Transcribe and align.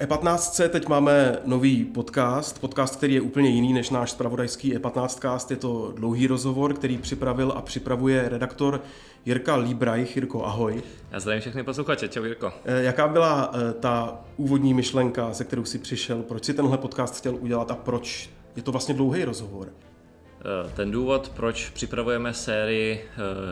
E15 0.00 0.68
teď 0.68 0.88
máme 0.88 1.38
nový 1.44 1.84
podcast, 1.84 2.60
podcast, 2.60 2.96
který 2.96 3.14
je 3.14 3.20
úplně 3.20 3.48
jiný 3.48 3.72
než 3.72 3.90
náš 3.90 4.10
spravodajský 4.10 4.76
E15 4.76 5.08
cast. 5.08 5.50
Je 5.50 5.56
to 5.56 5.92
dlouhý 5.96 6.26
rozhovor, 6.26 6.74
který 6.74 6.98
připravil 6.98 7.52
a 7.56 7.62
připravuje 7.62 8.28
redaktor 8.28 8.80
Jirka 9.24 9.56
Líbrajch. 9.56 10.16
Jirko, 10.16 10.44
ahoj. 10.44 10.82
Já 11.10 11.20
zdravím 11.20 11.40
všechny 11.40 11.62
posluchače, 11.62 12.08
čau 12.08 12.24
Jirko. 12.24 12.52
E, 12.64 12.82
jaká 12.82 13.08
byla 13.08 13.52
e, 13.54 13.72
ta 13.72 14.20
úvodní 14.36 14.74
myšlenka, 14.74 15.32
se 15.32 15.44
kterou 15.44 15.64
si 15.64 15.78
přišel? 15.78 16.22
Proč 16.22 16.44
si 16.44 16.54
tenhle 16.54 16.78
podcast 16.78 17.18
chtěl 17.18 17.36
udělat 17.40 17.70
a 17.70 17.74
proč 17.74 18.30
je 18.56 18.62
to 18.62 18.72
vlastně 18.72 18.94
dlouhý 18.94 19.24
rozhovor? 19.24 19.68
E, 19.68 20.70
ten 20.70 20.90
důvod, 20.90 21.32
proč 21.36 21.70
připravujeme 21.70 22.34
sérii 22.34 23.04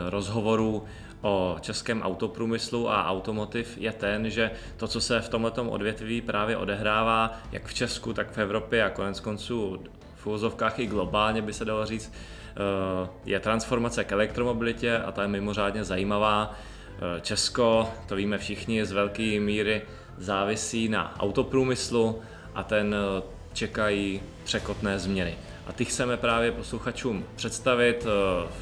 rozhovorů 0.08 0.84
o 1.22 1.56
českém 1.60 2.02
autoprůmyslu 2.02 2.90
a 2.90 3.06
automotiv 3.06 3.78
je 3.78 3.92
ten, 3.92 4.30
že 4.30 4.50
to, 4.76 4.88
co 4.88 5.00
se 5.00 5.20
v 5.20 5.28
tomto 5.28 5.70
odvětví 5.70 6.20
právě 6.20 6.56
odehrává, 6.56 7.38
jak 7.52 7.66
v 7.66 7.74
Česku, 7.74 8.12
tak 8.12 8.30
v 8.30 8.38
Evropě 8.38 8.84
a 8.84 8.90
konec 8.90 9.20
konců 9.20 9.82
v 10.16 10.26
úvozovkách 10.26 10.78
i 10.78 10.86
globálně 10.86 11.42
by 11.42 11.52
se 11.52 11.64
dalo 11.64 11.86
říct, 11.86 12.12
eh, 12.12 13.08
je 13.24 13.40
transformace 13.40 14.04
k 14.04 14.12
elektromobilitě 14.12 14.98
a 14.98 15.12
ta 15.12 15.22
je 15.22 15.28
mimořádně 15.28 15.84
zajímavá. 15.84 16.54
Eh, 16.98 17.20
Česko, 17.20 17.88
to 18.08 18.16
víme 18.16 18.38
všichni, 18.38 18.84
z 18.84 18.92
velké 18.92 19.40
míry 19.40 19.82
závisí 20.18 20.88
na 20.88 21.20
autoprůmyslu 21.20 22.22
a 22.54 22.62
ten 22.62 22.94
eh, 22.94 23.22
čekají 23.52 24.22
překotné 24.44 24.98
změny. 24.98 25.36
A 25.68 25.72
ty 25.72 25.84
chceme 25.84 26.16
právě 26.16 26.52
posluchačům 26.52 27.24
představit 27.36 28.06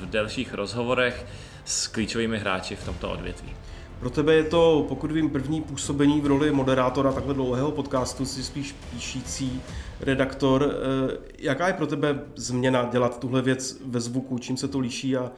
v 0.01 0.07
delších 0.07 0.55
rozhovorech, 0.55 1.27
s 1.65 1.87
klíčovými 1.87 2.39
hráči 2.39 2.77
v 2.77 2.85
tomto 2.85 3.11
odvětví. 3.11 3.57
Pro 4.01 4.11
tebe 4.11 4.35
je 4.35 4.45
to, 4.45 4.85
pokud 4.89 5.13
vím, 5.13 5.31
první 5.31 5.63
působení 5.63 6.21
v 6.21 6.27
roli 6.27 6.53
moderátora 6.53 7.13
takhle 7.13 7.35
dlouhého 7.35 7.71
podcastu, 7.71 8.27
jsi 8.27 8.45
spíš 8.45 8.75
píšící 8.91 9.63
redaktor. 10.01 10.71
Eh, 10.73 11.17
jaká 11.39 11.67
je 11.67 11.73
pro 11.73 11.87
tebe 11.87 12.21
změna 12.37 12.89
dělat 12.93 13.21
tuhle 13.21 13.43
věc 13.43 13.79
ve 13.87 14.01
zvuku? 14.01 14.39
Čím 14.39 14.57
se 14.57 14.69
to 14.69 14.79
liší 14.79 15.17
a 15.17 15.33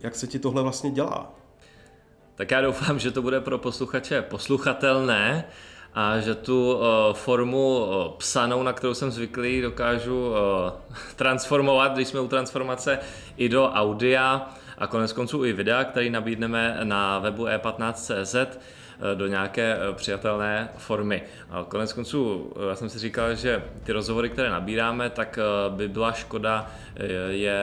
jak 0.00 0.14
se 0.14 0.26
ti 0.26 0.38
tohle 0.38 0.62
vlastně 0.62 0.90
dělá? 0.90 1.34
Tak 2.34 2.50
já 2.50 2.60
doufám, 2.60 2.98
že 2.98 3.10
to 3.10 3.22
bude 3.22 3.40
pro 3.40 3.58
posluchače 3.58 4.22
posluchatelné 4.22 5.44
a 5.94 6.18
že 6.18 6.34
tu 6.34 6.72
uh, 6.72 6.82
formu 7.12 7.78
uh, 7.78 8.12
psanou, 8.18 8.62
na 8.62 8.72
kterou 8.72 8.94
jsem 8.94 9.10
zvyklý, 9.10 9.60
dokážu 9.60 10.28
uh, 10.28 10.36
transformovat, 11.16 11.92
když 11.92 12.08
jsme 12.08 12.20
u 12.20 12.28
transformace, 12.28 12.98
i 13.36 13.48
do 13.48 13.64
audia 13.64 14.54
a 14.78 14.86
konec 14.86 15.12
konců 15.12 15.44
i 15.44 15.52
videa, 15.52 15.84
který 15.84 16.10
nabídneme 16.10 16.78
na 16.82 17.18
webu 17.18 17.46
e15.cz 17.46 18.34
eh, 18.34 18.56
do 19.14 19.26
nějaké 19.26 19.78
přijatelné 19.92 20.68
formy. 20.76 21.22
A 21.50 21.64
konec 21.68 21.92
konců, 21.92 22.52
já 22.68 22.74
jsem 22.74 22.88
si 22.88 22.98
říkal, 22.98 23.34
že 23.34 23.62
ty 23.84 23.92
rozhovory, 23.92 24.30
které 24.30 24.50
nabíráme, 24.50 25.10
tak 25.10 25.38
by 25.68 25.88
byla 25.88 26.12
škoda 26.12 26.70
je 27.28 27.60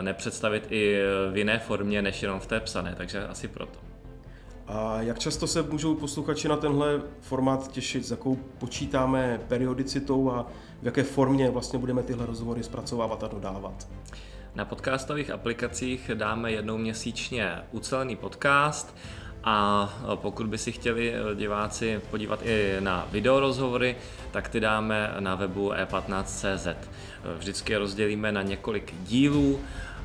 nepředstavit 0.00 0.66
i 0.70 0.98
v 1.32 1.36
jiné 1.36 1.58
formě, 1.58 2.02
než 2.02 2.22
jenom 2.22 2.40
v 2.40 2.46
té 2.46 2.60
psané, 2.60 2.94
takže 2.96 3.26
asi 3.26 3.48
proto. 3.48 3.93
A 4.66 5.02
jak 5.02 5.18
často 5.18 5.46
se 5.46 5.62
můžou 5.62 5.94
posluchači 5.94 6.48
na 6.48 6.56
tenhle 6.56 7.02
formát 7.20 7.72
těšit, 7.72 8.06
s 8.06 8.10
jakou 8.10 8.36
počítáme 8.58 9.40
periodicitou 9.48 10.30
a 10.30 10.46
v 10.82 10.86
jaké 10.86 11.02
formě 11.02 11.50
vlastně 11.50 11.78
budeme 11.78 12.02
tyhle 12.02 12.26
rozhovory 12.26 12.62
zpracovávat 12.62 13.24
a 13.24 13.28
dodávat? 13.28 13.88
Na 14.54 14.64
podcastových 14.64 15.30
aplikacích 15.30 16.10
dáme 16.14 16.52
jednou 16.52 16.78
měsíčně 16.78 17.52
ucelený 17.72 18.16
podcast 18.16 18.96
a 19.44 19.88
pokud 20.14 20.46
by 20.46 20.58
si 20.58 20.72
chtěli 20.72 21.14
diváci 21.34 22.00
podívat 22.10 22.40
i 22.42 22.76
na 22.80 23.08
videorozhovory, 23.10 23.96
tak 24.30 24.48
ty 24.48 24.60
dáme 24.60 25.14
na 25.20 25.34
webu 25.34 25.70
e15.cz. 25.70 26.66
Vždycky 27.38 27.72
je 27.72 27.78
rozdělíme 27.78 28.32
na 28.32 28.42
několik 28.42 28.94
dílů 29.02 29.60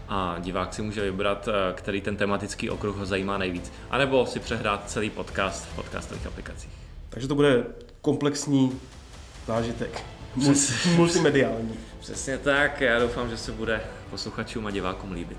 a 0.09 0.35
divák 0.39 0.73
si 0.73 0.81
může 0.81 1.01
vybrat, 1.01 1.49
který 1.73 2.01
ten 2.01 2.15
tematický 2.15 2.69
okruh 2.69 2.95
ho 2.95 3.05
zajímá 3.05 3.37
nejvíc. 3.37 3.71
A 3.89 3.97
nebo 3.97 4.25
si 4.25 4.39
přehrát 4.39 4.89
celý 4.89 5.09
podcast 5.09 5.65
v 5.65 5.75
podcastových 5.75 6.27
aplikacích. 6.27 6.71
Takže 7.09 7.27
to 7.27 7.35
bude 7.35 7.63
komplexní 8.01 8.79
zážitek. 9.47 10.03
Multimediální. 10.95 11.73
Přesně 11.99 12.37
tak, 12.37 12.81
já 12.81 12.99
doufám, 12.99 13.29
že 13.29 13.37
se 13.37 13.51
bude 13.51 13.81
posluchačům 14.09 14.67
a 14.67 14.71
divákům 14.71 15.11
líbit. 15.11 15.37